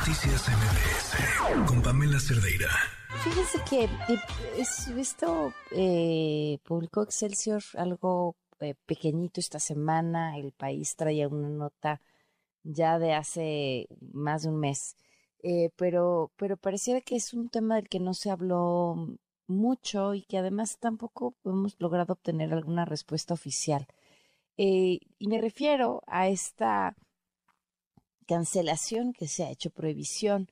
Noticias 0.00 0.48
MBS 0.48 1.68
con 1.68 1.82
Pamela 1.82 2.18
Cerdeira. 2.18 2.70
Fíjense 3.22 3.58
que 3.68 3.86
esto 4.98 5.52
eh, 5.72 6.58
publicó 6.64 7.02
Excelsior 7.02 7.62
algo 7.76 8.34
eh, 8.60 8.74
pequeñito 8.86 9.40
esta 9.40 9.60
semana. 9.60 10.38
El 10.38 10.52
país 10.52 10.96
traía 10.96 11.28
una 11.28 11.50
nota 11.50 12.00
ya 12.62 12.98
de 12.98 13.12
hace 13.12 13.88
más 14.14 14.44
de 14.44 14.48
un 14.48 14.60
mes. 14.60 14.96
Eh, 15.42 15.68
pero, 15.76 16.32
pero 16.36 16.56
pareciera 16.56 17.02
que 17.02 17.16
es 17.16 17.34
un 17.34 17.50
tema 17.50 17.74
del 17.74 17.90
que 17.90 18.00
no 18.00 18.14
se 18.14 18.30
habló 18.30 19.18
mucho 19.48 20.14
y 20.14 20.22
que 20.22 20.38
además 20.38 20.78
tampoco 20.80 21.34
hemos 21.44 21.76
logrado 21.78 22.14
obtener 22.14 22.54
alguna 22.54 22.86
respuesta 22.86 23.34
oficial. 23.34 23.86
y 24.56 25.00
me 25.20 25.40
refiero 25.42 26.02
a 26.06 26.28
esta 26.28 26.96
cancelación 28.30 29.12
que 29.12 29.26
se 29.26 29.42
ha 29.42 29.50
hecho, 29.50 29.70
prohibición 29.70 30.46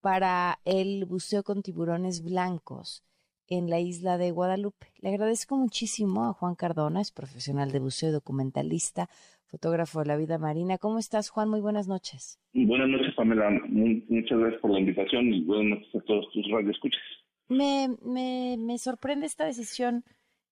para 0.00 0.58
el 0.64 1.04
buceo 1.04 1.44
con 1.44 1.62
tiburones 1.62 2.24
blancos 2.24 3.04
en 3.46 3.70
la 3.70 3.78
isla 3.78 4.18
de 4.18 4.32
Guadalupe. 4.32 4.88
Le 4.98 5.10
agradezco 5.10 5.56
muchísimo 5.56 6.24
a 6.24 6.32
Juan 6.32 6.56
Cardona, 6.56 7.00
es 7.00 7.12
profesional 7.12 7.70
de 7.70 7.78
buceo, 7.78 8.10
documentalista, 8.10 9.08
fotógrafo 9.46 10.00
de 10.00 10.06
la 10.06 10.16
vida 10.16 10.38
marina. 10.38 10.76
¿Cómo 10.78 10.98
estás, 10.98 11.30
Juan? 11.30 11.48
Muy 11.48 11.60
buenas 11.60 11.86
noches. 11.86 12.40
Buenas 12.52 12.88
noches, 12.88 13.14
Pamela. 13.14 13.48
Muchas 13.68 14.36
gracias 14.36 14.60
por 14.60 14.72
la 14.72 14.80
invitación 14.80 15.32
y 15.32 15.44
buenas 15.44 15.78
noches 15.78 15.94
a 15.94 16.00
todos 16.00 16.32
tus 16.32 16.50
radioescuchas. 16.50 17.00
Me, 17.46 17.90
me, 18.02 18.56
me 18.58 18.76
sorprende 18.78 19.26
esta 19.26 19.44
decisión, 19.44 20.02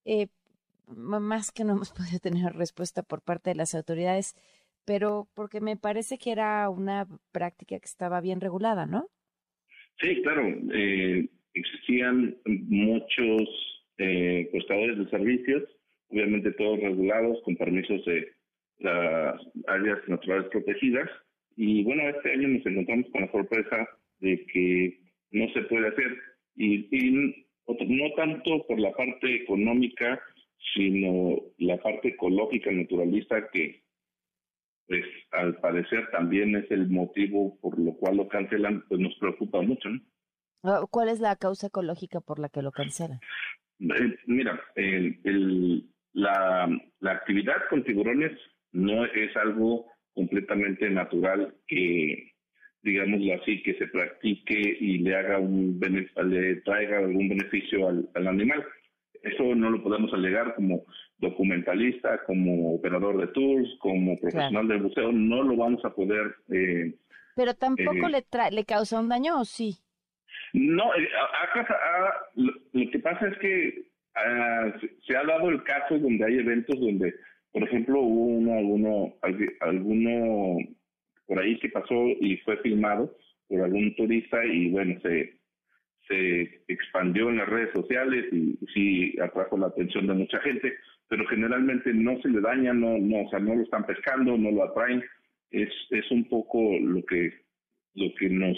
eh, 0.05 0.27
más 0.87 1.51
que 1.51 1.65
no 1.65 1.73
hemos 1.73 1.91
podido 1.97 2.19
tener 2.19 2.53
respuesta 2.53 3.03
por 3.03 3.21
parte 3.21 3.49
de 3.49 3.57
las 3.57 3.75
autoridades 3.75 4.33
pero 4.89 5.27
porque 5.35 5.61
me 5.61 5.77
parece 5.77 6.17
que 6.17 6.31
era 6.31 6.67
una 6.67 7.05
práctica 7.31 7.77
que 7.77 7.85
estaba 7.85 8.21
bien 8.21 8.41
regulada, 8.41 8.87
¿no? 8.87 9.05
Sí, 10.01 10.19
claro. 10.23 10.47
Eh, 10.73 11.29
existían 11.53 12.35
muchos 12.45 13.43
eh, 13.99 14.49
prestadores 14.51 14.97
de 14.97 15.07
servicios, 15.11 15.61
obviamente 16.07 16.53
todos 16.53 16.79
regulados, 16.79 17.37
con 17.43 17.55
permisos 17.55 18.03
de 18.05 18.31
las 18.79 19.39
áreas 19.67 19.99
naturales 20.07 20.49
protegidas. 20.49 21.07
Y 21.55 21.83
bueno, 21.83 22.09
este 22.09 22.31
año 22.31 22.47
nos 22.47 22.65
encontramos 22.65 23.05
con 23.11 23.21
la 23.21 23.31
sorpresa 23.31 23.87
de 24.21 24.43
que 24.47 24.99
no 25.29 25.53
se 25.53 25.61
puede 25.69 25.89
hacer. 25.89 26.17
Y, 26.55 26.87
y 26.89 27.45
no 27.67 28.11
tanto 28.15 28.65
por 28.65 28.79
la 28.79 28.91
parte 28.93 29.35
económica, 29.35 30.19
sino 30.73 31.43
la 31.59 31.77
parte 31.77 32.07
ecológica, 32.07 32.71
naturalista 32.71 33.51
que 33.53 33.83
pues 34.89 35.05
al 35.31 35.55
parecer 35.57 36.09
también 36.11 36.55
es 36.55 36.69
el 36.71 36.89
motivo 36.89 37.59
por 37.61 37.77
lo 37.79 37.93
cual 37.93 38.17
lo 38.17 38.27
cancelan, 38.27 38.83
pues 38.89 38.99
nos 38.99 39.15
preocupa 39.19 39.61
mucho. 39.61 39.87
¿no? 39.87 40.01
Ah, 40.63 40.81
¿Cuál 40.89 41.09
es 41.09 41.19
la 41.19 41.35
causa 41.35 41.67
ecológica 41.67 42.19
por 42.21 42.39
la 42.39 42.49
que 42.49 42.63
lo 42.63 42.71
cancelan? 42.71 43.19
Eh, 43.79 44.17
mira, 44.25 44.59
el, 44.75 45.87
la, 46.13 46.67
la 46.99 47.11
actividad 47.11 47.57
con 47.69 47.83
tiburones 47.83 48.31
no 48.71 49.05
es 49.05 49.37
algo 49.37 49.85
completamente 50.15 50.89
natural 50.89 51.53
que, 51.67 52.33
digámoslo 52.81 53.35
así, 53.35 53.61
que 53.61 53.75
se 53.75 53.87
practique 53.87 54.77
y 54.79 54.97
le 54.97 55.15
haga 55.15 55.37
un 55.37 55.79
le 55.79 56.55
traiga 56.61 56.97
algún 56.97 57.29
beneficio 57.29 57.89
al, 57.89 58.09
al 58.15 58.27
animal. 58.27 58.65
Eso 59.21 59.53
no 59.53 59.69
lo 59.69 59.83
podemos 59.83 60.11
alegar 60.13 60.55
como 60.55 60.83
documentalista, 61.19 62.23
como 62.25 62.75
operador 62.75 63.17
de 63.17 63.27
tours, 63.27 63.69
como 63.79 64.17
profesional 64.19 64.67
del 64.67 64.83
buceo, 64.83 65.11
no 65.11 65.43
lo 65.43 65.55
vamos 65.55 65.83
a 65.85 65.93
poder... 65.93 66.35
Eh, 66.51 66.95
Pero 67.35 67.53
tampoco 67.53 68.07
eh, 68.07 68.11
le, 68.11 68.51
le 68.51 68.65
causa 68.65 68.99
un 68.99 69.09
daño, 69.09 69.39
¿o 69.39 69.45
sí? 69.45 69.77
No, 70.53 70.93
eh, 70.95 71.07
lo, 72.35 72.91
que 72.91 72.99
pasa 72.99 73.27
es 73.27 73.37
que 73.39 73.83
ah, 74.15 74.73
se 75.05 75.17
ha 75.17 75.23
dado 75.23 75.49
el 75.49 75.63
caso 75.63 75.99
donde 75.99 76.25
hay 76.25 76.39
eventos 76.39 76.79
donde, 76.79 77.13
por 77.51 77.63
ejemplo, 77.63 77.99
hubo 77.99 78.25
uno, 78.25 78.53
alguno, 78.53 79.13
alguno 79.61 80.57
por 81.27 81.39
ahí 81.39 81.59
que 81.59 81.69
pasó 81.69 82.07
y 82.19 82.37
fue 82.37 82.57
filmado 82.57 83.15
por 83.47 83.61
algún 83.61 83.95
turista 83.95 84.43
y 84.45 84.69
bueno, 84.69 84.99
se 85.01 85.39
se 86.09 86.63
expandió 86.67 87.29
en 87.29 87.37
las 87.37 87.47
redes 87.47 87.71
sociales 87.71 88.25
y 88.33 88.57
sí 88.73 89.15
atrajo 89.21 89.57
la 89.57 89.67
atención 89.67 90.07
de 90.07 90.13
mucha 90.15 90.39
gente, 90.39 90.73
pero 91.09 91.25
generalmente 91.25 91.91
no 91.93 92.21
se 92.21 92.29
le 92.29 92.39
daña, 92.39 92.71
no, 92.71 92.97
no, 92.99 93.21
o 93.21 93.29
sea, 93.29 93.39
no 93.39 93.55
lo 93.55 93.63
están 93.63 93.85
pescando, 93.85 94.37
no 94.37 94.51
lo 94.51 94.63
atraen. 94.63 95.03
Es, 95.51 95.69
es 95.89 96.09
un 96.11 96.29
poco 96.29 96.77
lo 96.79 97.03
que, 97.05 97.33
lo 97.95 98.13
que 98.13 98.29
nos 98.29 98.57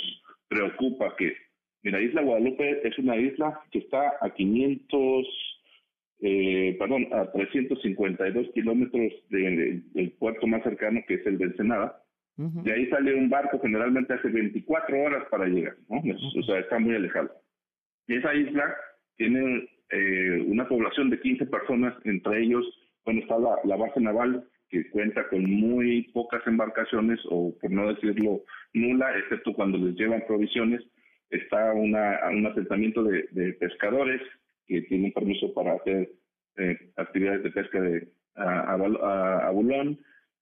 preocupa, 0.49 1.15
que 1.17 1.33
mira, 1.81 2.01
Isla 2.01 2.21
Guadalupe 2.21 2.85
es 2.85 2.97
una 2.99 3.15
isla 3.15 3.57
que 3.71 3.79
está 3.79 4.13
a 4.19 4.29
500, 4.29 5.27
eh, 6.19 6.75
perdón, 6.77 7.07
a 7.13 7.31
352 7.31 8.47
kilómetros 8.53 9.13
del 9.29 10.13
puerto 10.19 10.45
más 10.45 10.61
cercano, 10.63 10.99
que 11.07 11.15
es 11.15 11.25
el 11.25 11.37
de 11.37 11.45
Ensenada. 11.45 12.03
De 12.35 12.73
ahí 12.73 12.87
sale 12.87 13.13
un 13.13 13.29
barco 13.29 13.59
generalmente 13.59 14.13
hace 14.13 14.27
24 14.27 14.99
horas 14.99 15.25
para 15.29 15.45
llegar, 15.45 15.75
¿no? 15.89 16.01
O 16.39 16.43
sea, 16.43 16.59
está 16.59 16.79
muy 16.79 16.95
alejado. 16.95 17.29
Esa 18.07 18.33
isla 18.33 18.75
tiene 19.15 19.69
eh, 19.91 20.43
una 20.47 20.67
población 20.67 21.09
de 21.09 21.19
15 21.19 21.45
personas, 21.47 21.95
entre 22.05 22.43
ellos, 22.43 22.65
bueno, 23.05 23.21
está 23.21 23.37
la, 23.39 23.75
base 23.75 23.99
naval, 23.99 24.47
que 24.69 24.89
cuenta 24.89 25.27
con 25.27 25.43
muy 25.43 26.03
pocas 26.13 26.45
embarcaciones, 26.47 27.19
o 27.29 27.53
por 27.59 27.71
no 27.71 27.93
decirlo 27.93 28.43
nula, 28.73 29.17
excepto 29.17 29.53
cuando 29.53 29.77
les 29.77 29.95
llevan 29.95 30.23
provisiones. 30.27 30.81
Está 31.29 31.73
una, 31.73 32.19
un 32.29 32.45
asentamiento 32.45 33.03
de, 33.03 33.53
pescadores 33.59 34.21
que 34.67 34.81
tienen 34.83 35.11
permiso 35.11 35.53
para 35.53 35.73
hacer 35.73 36.09
eh, 36.57 36.77
actividades 36.97 37.43
de 37.43 37.51
pesca 37.51 37.81
de 37.81 38.07
a, 38.35 38.73
a, 38.73 39.51
bulón, 39.51 39.99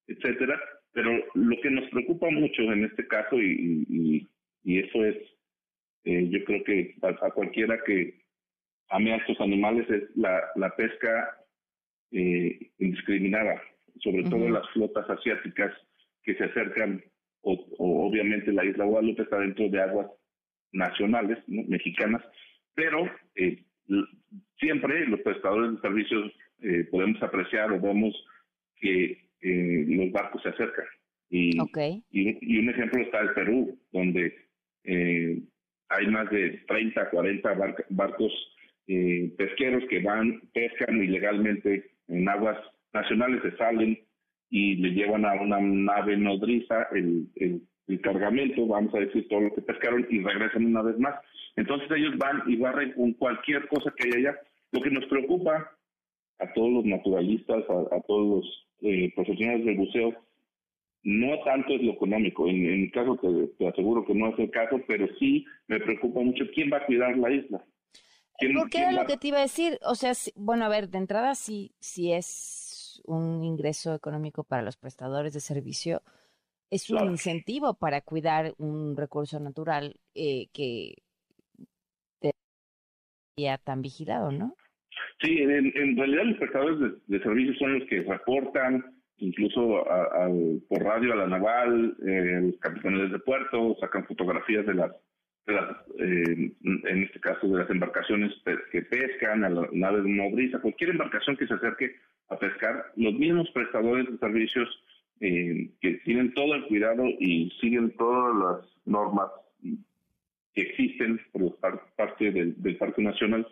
etcétera. 0.07 0.59
Pero 0.93 1.11
lo 1.35 1.61
que 1.61 1.69
nos 1.69 1.89
preocupa 1.89 2.29
mucho 2.31 2.63
en 2.63 2.85
este 2.85 3.07
caso, 3.07 3.39
y, 3.39 4.27
y 4.63 4.79
eso 4.79 5.05
es 5.05 5.17
eh, 6.05 6.27
yo 6.29 6.43
creo 6.45 6.63
que 6.63 6.95
a, 7.01 7.31
cualquiera 7.31 7.77
que 7.85 8.19
ame 8.89 9.13
a 9.13 9.17
estos 9.17 9.39
animales 9.41 9.89
es 9.89 10.03
la, 10.16 10.41
la 10.55 10.75
pesca 10.75 11.38
eh, 12.11 12.72
indiscriminada, 12.79 13.61
sobre 14.01 14.23
todo 14.23 14.50
las 14.50 14.67
flotas 14.72 15.09
asiáticas 15.09 15.73
que 16.23 16.35
se 16.35 16.45
acercan, 16.45 17.03
o, 17.41 17.53
obviamente 17.77 18.51
la 18.51 18.66
isla 18.66 18.85
Guadalupe 18.85 19.23
está 19.23 19.39
dentro 19.39 19.69
de 19.69 19.81
aguas 19.81 20.07
nacionales, 20.72 21.38
mexicanas, 21.47 22.23
pero 22.75 23.09
eh, 23.35 23.63
siempre 24.59 25.06
los 25.07 25.21
prestadores 25.21 25.73
de 25.73 25.81
servicios 25.81 26.31
eh, 26.61 26.88
podemos 26.91 27.21
apreciar 27.23 27.71
o 27.71 27.79
vemos 27.79 28.13
que 28.75 29.29
eh, 29.41 29.85
los 29.88 30.11
barcos 30.11 30.41
se 30.44 30.50
acercan. 30.50 30.85
Y, 31.29 31.57
y, 32.11 32.38
y, 32.41 32.59
un 32.59 32.69
ejemplo 32.69 33.01
está 33.01 33.19
el 33.19 33.33
Perú, 33.33 33.79
donde 33.91 34.35
eh, 34.83 35.39
hay 35.89 36.07
más 36.07 36.29
de 36.31 36.61
30, 36.67 37.09
40 37.11 37.53
barcos 37.89 38.31
eh, 38.89 39.31
pesqueros 39.38 39.83
que 39.88 40.00
van, 40.00 40.41
pescan 40.51 40.97
ilegalmente 40.97 41.91
en 42.07 42.27
aguas 42.27 42.57
nacionales, 42.91 43.44
se 43.44 43.55
salen 43.55 44.00
y 44.50 44.77
le 44.77 44.89
llevan 44.89 45.25
a 45.25 45.33
una 45.33 45.59
nave 45.59 46.17
nodriza 46.17 46.88
el, 46.91 47.27
el, 47.35 47.61
cargamento, 48.01 48.66
vamos 48.66 48.94
a 48.95 49.00
decir 49.00 49.27
todo 49.27 49.41
lo 49.41 49.53
que 49.53 49.61
pescaron 49.61 50.07
y 50.09 50.22
regresan 50.22 50.66
una 50.66 50.81
vez 50.81 50.97
más. 50.97 51.16
Entonces 51.55 51.89
ellos 51.91 52.17
van 52.17 52.41
y 52.47 52.55
barren 52.55 52.94
con 52.94 53.13
cualquier 53.13 53.67
cosa 53.67 53.94
que 53.95 54.07
haya 54.07 54.29
allá. 54.29 54.39
Lo 54.72 54.81
que 54.81 54.89
nos 54.89 55.06
preocupa 55.06 55.71
a 56.39 56.53
todos 56.53 56.71
los 56.71 56.85
naturalistas, 56.85 57.63
a, 57.69 58.01
todos 58.07 58.44
los 58.44 58.67
eh, 58.81 59.11
profesionales 59.16 59.66
del 59.66 59.77
buceo, 59.77 60.16
no 61.03 61.39
tanto 61.44 61.73
es 61.73 61.81
lo 61.83 61.94
económico, 61.94 62.47
en, 62.47 62.81
mi 62.81 62.89
caso 62.89 63.19
te, 63.57 63.67
aseguro 63.67 64.06
que 64.06 64.16
no 64.16 64.29
es 64.29 64.39
el 64.39 64.50
caso, 64.50 64.81
pero 64.88 65.07
sí 65.19 65.45
me 65.68 65.80
preocupa 65.80 66.21
mucho 66.21 66.45
quién 66.53 66.71
va 66.71 66.77
a 66.77 66.86
cuidar 66.86 67.18
la 67.18 67.31
isla. 67.31 67.63
¿Por 68.56 68.69
qué 68.69 68.80
era 68.80 68.91
lo 68.91 69.06
que 69.06 69.18
te 69.18 69.27
iba 69.30 69.39
a 69.39 69.41
decir? 69.41 69.77
O 69.83 69.95
sea, 69.95 70.13
bueno, 70.36 70.65
a 70.65 70.69
ver, 70.69 70.89
de 70.89 70.97
entrada 70.97 71.36
sí, 71.36 71.71
sí 71.80 72.13
es 72.13 73.01
un 73.06 73.44
ingreso 73.44 73.94
económico 73.94 74.44
para 74.44 74.62
los 74.62 74.77
prestadores 74.77 75.33
de 75.33 75.39
servicio, 75.39 76.01
es 76.69 76.89
un 76.89 77.09
incentivo 77.12 77.74
para 77.74 78.01
cuidar 78.01 78.53
un 78.57 78.95
recurso 78.95 79.39
natural 79.39 79.95
eh, 80.13 80.47
que 80.53 80.95
ya 83.38 83.57
tan 83.57 83.81
vigilado, 83.81 84.31
¿no? 84.31 84.56
Sí, 85.21 85.39
en, 85.41 85.97
realidad 85.97 86.24
los 86.25 86.38
prestadores 86.38 86.80
de, 86.80 87.18
de 87.18 87.24
servicios 87.24 87.57
son 87.57 87.80
los 87.80 87.88
que 87.88 88.01
reportan, 88.01 89.00
incluso 89.18 89.83
por 90.68 90.83
radio 90.83 91.13
a 91.13 91.18
la 91.18 91.27
naval, 91.27 91.95
eh, 92.06 92.41
los 92.44 92.57
capitanes 92.59 93.12
de 93.12 93.19
puerto, 93.19 93.75
sacan 93.80 94.06
fotografías 94.06 94.65
de 94.65 94.74
las, 94.74 94.91
eh, 96.00 96.51
en 96.63 97.04
este 97.04 97.19
caso 97.19 97.48
de 97.48 97.60
las 97.60 97.69
embarcaciones 97.69 98.34
que 98.72 98.81
pescan, 98.84 99.44
a 99.44 99.50
las 99.50 99.72
naves 99.74 100.04
de 100.04 100.10
nodriza, 100.10 100.60
cualquier 100.60 100.92
embarcación 100.92 101.38
que 101.38 101.48
se 101.48 101.54
acerque 101.54 101.96
a 102.30 102.38
pescar, 102.38 102.92
los 102.96 103.13
mismos 103.13 103.50
prestadores 103.51 104.10
de 104.10 104.18
servicios 104.18 104.69
eh, 105.22 105.69
que 105.81 105.96
tienen 106.06 106.34
todo 106.34 106.56
el 106.56 106.66
cuidado 106.68 107.04
y 107.19 107.51
siguen 107.60 107.92
todas 107.98 108.36
las 108.36 108.78
normas 108.86 109.30
que 110.54 110.62
existen 110.62 111.19
por 111.31 111.57
parte 111.57 112.31
del, 112.31 112.78
Parque 112.78 113.01
Nacional, 113.01 113.48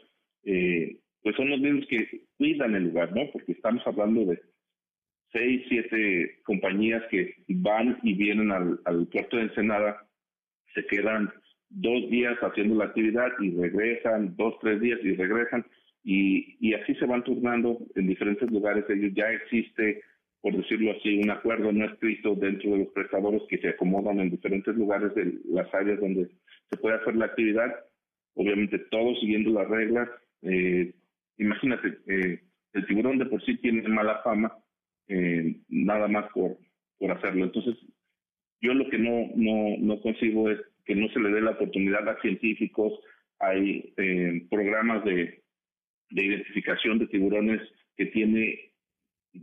eh, 0.46 0.98
pues 1.22 1.36
son 1.36 1.50
los 1.50 1.60
mismos 1.60 1.86
que 1.88 2.24
cuidan 2.38 2.76
el 2.76 2.86
lugar, 2.86 3.14
¿no? 3.14 3.30
Porque 3.32 3.52
estamos 3.52 3.86
hablando 3.86 4.26
de 4.26 4.42
seis, 5.34 5.66
siete 5.68 6.40
compañías 6.44 7.04
que 7.10 7.36
van 7.50 8.00
y 8.02 8.14
vienen 8.14 8.52
al, 8.52 8.80
al 8.86 9.08
puerto 9.08 9.38
de 9.38 9.44
Ensenada, 9.44 10.08
se 10.74 10.86
quedan 10.86 11.32
dos 11.70 12.10
días 12.10 12.38
haciendo 12.42 12.76
la 12.76 12.86
actividad 12.86 13.30
y 13.40 13.52
regresan, 13.52 14.36
dos, 14.36 14.56
tres 14.62 14.80
días 14.80 15.00
y 15.04 15.14
regresan, 15.16 15.66
y, 16.04 16.58
y 16.60 16.74
así 16.74 16.96
se 16.96 17.06
van 17.06 17.24
turnando 17.24 17.80
en 17.96 18.08
diferentes 18.08 18.50
lugares. 18.50 18.86
Ellos 18.90 19.12
ya 19.14 19.32
existe, 19.32 20.02
por 20.42 20.56
decirlo 20.56 20.92
así, 20.92 21.18
un 21.18 21.30
acuerdo 21.30 21.72
no 21.72 21.86
escrito 21.86 22.36
dentro 22.36 22.72
de 22.72 22.78
los 22.80 22.88
prestadores 22.90 23.42
que 23.50 23.58
se 23.58 23.70
acomodan 23.70 24.20
en 24.20 24.30
diferentes 24.30 24.76
lugares 24.76 25.14
de 25.16 25.34
las 25.50 25.74
áreas 25.74 26.00
donde 26.00 26.30
se 26.70 26.78
puede 26.78 26.96
hacer 26.96 27.16
la 27.16 27.26
actividad, 27.26 27.76
obviamente 28.36 28.80
todos 28.92 29.20
siguiendo 29.20 29.52
las 29.52 29.68
reglas. 29.68 30.10
Eh, 30.44 30.94
imagínate, 31.38 31.98
eh, 32.08 32.40
el 32.74 32.86
tiburón 32.86 33.18
de 33.18 33.26
por 33.26 33.44
sí 33.44 33.58
tiene 33.58 33.82
mala 33.88 34.22
fama, 34.24 34.54
eh, 35.08 35.58
nada 35.68 36.08
más 36.08 36.32
por, 36.34 36.58
por 37.00 37.12
hacerlo. 37.12 37.46
Entonces, 37.46 37.76
yo 38.62 38.74
lo 38.74 38.90
que 38.90 38.98
no, 38.98 39.30
no, 39.36 39.78
no 39.80 40.02
consigo 40.02 40.50
es 40.50 40.60
que 40.88 40.96
no 40.96 41.10
se 41.10 41.20
le 41.20 41.30
dé 41.30 41.42
la 41.42 41.52
oportunidad 41.52 42.08
a 42.08 42.20
científicos, 42.22 42.94
hay 43.40 43.94
eh, 43.98 44.48
programas 44.50 45.04
de, 45.04 45.44
de 46.10 46.26
identificación 46.26 46.98
de 46.98 47.08
tiburones 47.08 47.62
que 47.98 48.06
tiene, 48.08 48.72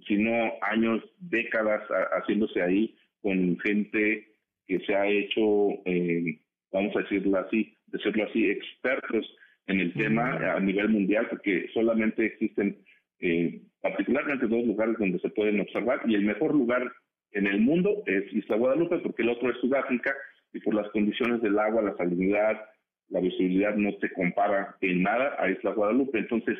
si 0.08 0.16
no 0.16 0.54
años, 0.62 1.04
décadas 1.18 1.82
haciéndose 2.12 2.62
ahí 2.62 2.96
con 3.20 3.58
gente 3.60 4.26
que 4.66 4.80
se 4.80 4.94
ha 4.94 5.06
hecho, 5.06 5.68
eh, 5.84 6.40
vamos 6.72 6.96
a 6.96 7.00
decirlo 7.00 7.38
así, 7.38 7.76
decirlo 7.88 8.24
así, 8.24 8.50
expertos 8.50 9.36
en 9.66 9.80
el 9.80 9.92
tema 9.92 10.56
a 10.56 10.60
nivel 10.60 10.88
mundial, 10.88 11.26
porque 11.28 11.68
solamente 11.74 12.24
existen 12.24 12.78
eh, 13.20 13.60
particularmente 13.82 14.46
dos 14.46 14.64
lugares 14.66 14.96
donde 14.98 15.18
se 15.18 15.28
pueden 15.28 15.60
observar 15.60 16.00
y 16.06 16.14
el 16.14 16.22
mejor 16.22 16.54
lugar 16.54 16.90
en 17.32 17.46
el 17.46 17.60
mundo 17.60 18.02
es 18.06 18.32
Isla 18.32 18.56
Guadalupe 18.56 18.98
porque 18.98 19.22
el 19.22 19.28
otro 19.28 19.50
es 19.50 19.58
Sudáfrica 19.58 20.14
y 20.54 20.60
por 20.60 20.74
las 20.74 20.88
condiciones 20.90 21.42
del 21.42 21.58
agua, 21.58 21.82
la 21.82 21.96
salinidad, 21.96 22.60
la 23.08 23.20
visibilidad 23.20 23.74
no 23.74 23.90
se 24.00 24.10
compara 24.12 24.76
en 24.80 25.02
nada 25.02 25.36
a 25.38 25.50
Isla 25.50 25.72
Guadalupe. 25.72 26.18
Entonces, 26.18 26.56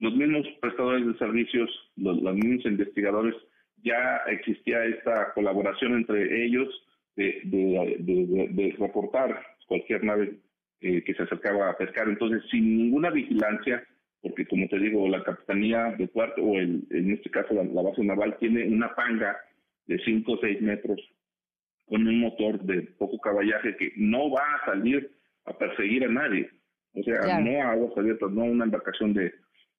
los 0.00 0.14
mismos 0.14 0.46
prestadores 0.60 1.06
de 1.06 1.18
servicios, 1.18 1.68
los, 1.96 2.20
mismos 2.34 2.64
investigadores, 2.66 3.34
ya 3.82 4.18
existía 4.28 4.84
esta 4.84 5.32
colaboración 5.32 5.94
entre 5.94 6.44
ellos 6.44 6.68
de, 7.16 7.40
de, 7.44 8.76
reportar 8.78 9.40
cualquier 9.66 10.04
nave 10.04 10.34
eh, 10.80 11.02
que 11.02 11.14
se 11.14 11.22
acercaba 11.22 11.70
a 11.70 11.76
pescar. 11.76 12.08
Entonces, 12.08 12.42
sin 12.50 12.76
ninguna 12.76 13.10
vigilancia, 13.10 13.82
porque 14.22 14.46
como 14.46 14.68
te 14.68 14.78
digo, 14.78 15.08
la 15.08 15.24
Capitanía 15.24 15.94
de 15.96 16.06
Puerto, 16.06 16.42
o 16.42 16.58
el, 16.58 16.86
en 16.90 17.12
este 17.12 17.30
caso 17.30 17.54
la, 17.54 17.82
base 17.82 18.04
naval, 18.04 18.36
tiene 18.38 18.68
una 18.68 18.94
panga 18.94 19.36
de 19.86 19.98
5 20.04 20.32
o 20.32 20.38
6 20.38 20.60
metros 20.60 21.00
con 21.88 22.06
un 22.06 22.20
motor 22.20 22.60
de 22.62 22.82
poco 22.98 23.18
caballaje 23.18 23.76
que 23.76 23.92
no 23.96 24.30
va 24.30 24.42
a 24.42 24.66
salir 24.66 25.10
a 25.44 25.56
perseguir 25.56 26.04
a 26.04 26.08
nadie. 26.08 26.50
O 26.94 27.02
sea, 27.02 27.40
no 27.40 27.60
a 27.60 27.72
aguas 27.72 27.96
abiertas, 27.96 28.30
no 28.30 28.42
a 28.42 28.46
una 28.46 28.64
embarcación 28.64 29.14
de, 29.14 29.32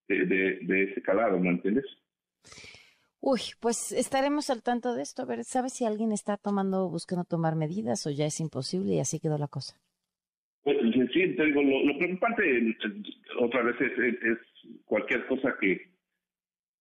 de, 0.08 0.84
ese 0.84 1.02
calado, 1.02 1.40
¿me 1.40 1.50
entiendes? 1.50 1.86
Uy, 3.22 3.40
pues 3.60 3.92
estaremos 3.92 4.50
al 4.50 4.64
tanto 4.64 4.94
de 4.96 5.02
esto. 5.02 5.24
A 5.24 5.26
ver, 5.26 5.44
¿sabes 5.44 5.74
si 5.74 5.86
alguien 5.86 6.12
está 6.12 6.38
tomando, 6.38 6.90
buscando 6.90 7.26
tomar 7.26 7.56
medidas 7.56 8.08
o 8.08 8.12
ya 8.12 8.26
es 8.26 8.40
imposible 8.40 8.94
y 8.94 9.00
así 9.00 9.20
quedó 9.20 9.38
la 9.38 9.48
cosa? 9.48 9.76
Pues 10.64 10.78
sí, 11.14 11.36
te 11.36 11.46
digo, 11.46 11.62
lo, 11.62 11.98
preocupante 11.98 12.78
otra 13.40 13.64
vez 13.64 13.76
es, 13.82 14.38
cualquier 14.86 15.26
cosa 15.28 15.56
que, 15.60 15.90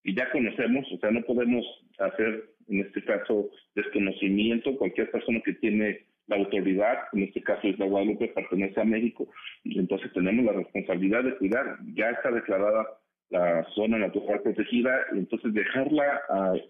que 0.02 0.14
ya 0.14 0.30
conocemos, 0.30 0.86
o 0.92 0.98
sea, 0.98 1.10
no 1.10 1.22
podemos 1.22 1.64
hacer 1.98 2.57
en 2.68 2.80
este 2.80 3.02
caso 3.04 3.50
desconocimiento, 3.74 4.76
cualquier 4.76 5.10
persona 5.10 5.40
que 5.44 5.54
tiene 5.54 6.06
la 6.26 6.36
autoridad, 6.36 6.98
en 7.14 7.22
este 7.24 7.42
caso 7.42 7.66
es 7.66 7.78
la 7.78 7.86
Guadalupe, 7.86 8.28
pertenece 8.28 8.80
a 8.80 8.84
México, 8.84 9.28
entonces 9.64 10.12
tenemos 10.12 10.44
la 10.44 10.52
responsabilidad 10.52 11.24
de 11.24 11.36
cuidar. 11.36 11.78
Ya 11.94 12.10
está 12.10 12.30
declarada 12.30 12.86
la 13.30 13.64
zona 13.74 13.98
natural 13.98 14.40
protegida, 14.42 14.94
entonces 15.12 15.52
dejarla 15.54 16.20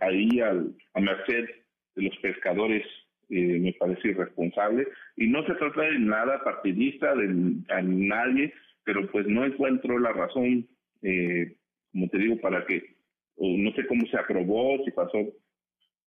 ahí 0.00 0.40
al, 0.40 0.74
a 0.94 1.00
merced 1.00 1.44
de 1.96 2.02
los 2.02 2.16
pescadores 2.18 2.84
eh, 3.30 3.58
me 3.60 3.72
parece 3.74 4.08
irresponsable. 4.08 4.86
Y 5.16 5.26
no 5.26 5.44
se 5.46 5.54
trata 5.54 5.82
de 5.82 5.98
nada 5.98 6.42
partidista, 6.42 7.14
de 7.14 7.56
a 7.68 7.82
nadie, 7.82 8.52
pero 8.84 9.06
pues 9.10 9.26
no 9.26 9.44
encuentro 9.44 9.98
la 9.98 10.12
razón, 10.12 10.66
eh, 11.02 11.56
como 11.92 12.08
te 12.08 12.18
digo, 12.18 12.40
para 12.40 12.64
que, 12.64 12.96
no 13.38 13.72
sé 13.72 13.86
cómo 13.86 14.06
se 14.06 14.16
aprobó, 14.16 14.82
si 14.84 14.90
pasó 14.92 15.18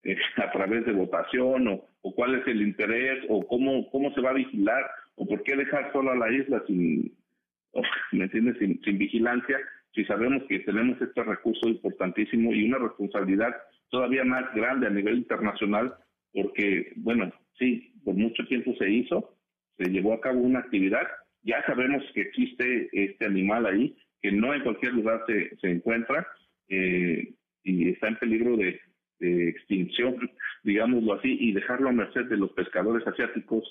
eh, 0.03 0.17
a 0.37 0.51
través 0.51 0.85
de 0.85 0.93
votación 0.93 1.67
o, 1.67 1.85
cuál 2.15 2.35
es 2.35 2.47
el 2.47 2.61
interés 2.61 3.23
o 3.29 3.45
cómo, 3.47 3.89
cómo 3.91 4.13
se 4.13 4.21
va 4.21 4.31
a 4.31 4.33
vigilar 4.33 4.83
o 5.15 5.27
por 5.27 5.43
qué 5.43 5.55
dejar 5.55 5.91
solo 5.93 6.11
a 6.11 6.15
la 6.15 6.31
isla 6.31 6.63
sin, 6.67 7.13
¿me 8.11 8.23
entiendes? 8.23 8.57
Sin, 8.57 8.81
sin 8.81 8.97
vigilancia, 8.97 9.57
si 9.93 10.03
sabemos 10.05 10.43
que 10.47 10.59
tenemos 10.59 11.01
este 11.01 11.23
recurso 11.23 11.67
importantísimo 11.67 12.53
y 12.53 12.65
una 12.65 12.79
responsabilidad 12.79 13.55
todavía 13.89 14.23
más 14.23 14.53
grande 14.55 14.87
a 14.87 14.89
nivel 14.89 15.17
internacional, 15.17 15.93
porque, 16.33 16.93
bueno, 16.95 17.31
sí, 17.59 17.93
por 18.03 18.15
mucho 18.15 18.45
tiempo 18.47 18.73
se 18.79 18.89
hizo, 18.89 19.35
se 19.77 19.89
llevó 19.89 20.13
a 20.13 20.21
cabo 20.21 20.39
una 20.39 20.59
actividad, 20.59 21.07
ya 21.43 21.63
sabemos 21.65 22.03
que 22.13 22.21
existe 22.21 22.89
este 22.93 23.25
animal 23.25 23.65
ahí, 23.65 23.95
que 24.21 24.31
no 24.31 24.53
en 24.53 24.63
cualquier 24.63 24.93
lugar 24.93 25.23
se, 25.27 25.55
se 25.57 25.71
encuentra 25.71 26.25
eh, 26.69 27.33
y 27.63 27.89
está 27.89 28.07
en 28.07 28.17
peligro 28.17 28.55
de, 28.55 28.79
de 29.21 29.49
extinción, 29.49 30.17
digámoslo 30.63 31.13
así, 31.13 31.37
y 31.39 31.53
dejarlo 31.53 31.89
a 31.89 31.93
merced 31.93 32.25
de 32.25 32.37
los 32.37 32.51
pescadores 32.51 33.07
asiáticos 33.07 33.63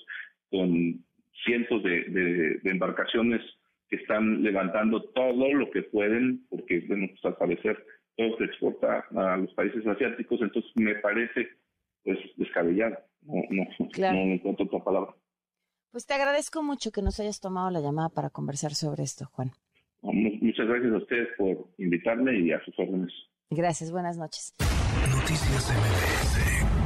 con 0.49 1.03
cientos 1.43 1.83
de, 1.83 2.59
embarcaciones 2.63 3.41
que 3.89 3.97
están 3.97 4.41
levantando 4.41 5.03
todo 5.11 5.53
lo 5.53 5.69
que 5.69 5.83
pueden, 5.83 6.45
porque, 6.49 6.83
bueno, 6.87 7.07
pues 7.09 7.25
al 7.25 7.35
parecer 7.35 7.85
todo 8.15 8.37
se 8.37 8.45
exporta 8.45 9.05
a 9.15 9.37
los 9.37 9.53
países 9.53 9.85
asiáticos, 9.85 10.41
entonces 10.41 10.71
me 10.75 10.95
parece 10.95 11.49
pues 12.03 12.17
descabellado, 12.37 12.97
no, 13.21 13.43
no, 13.49 13.63
no 14.13 14.33
encuentro 14.33 14.65
otra 14.65 14.83
palabra. 14.83 15.15
Pues 15.91 16.07
te 16.07 16.13
agradezco 16.13 16.63
mucho 16.63 16.91
que 16.91 17.01
nos 17.01 17.19
hayas 17.19 17.41
tomado 17.41 17.69
la 17.69 17.81
llamada 17.81 18.09
para 18.09 18.29
conversar 18.29 18.71
sobre 18.71 19.03
esto, 19.03 19.25
Juan. 19.33 19.51
Muchas 20.01 20.67
gracias 20.67 20.93
a 20.93 20.97
ustedes 20.97 21.27
por 21.37 21.67
invitarme 21.77 22.39
y 22.39 22.51
a 22.51 22.63
sus 22.63 22.77
órdenes. 22.79 23.11
Gracias, 23.49 23.91
buenas 23.91 24.17
noches. 24.17 24.55
Noticias 25.21 25.69
MBS 25.69 26.80